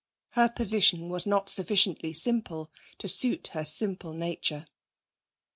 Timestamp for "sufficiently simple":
1.47-2.71